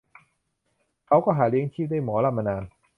[1.07, 2.63] เขาก็หาเลี้ยงชีพด้วยหมอลำมานาน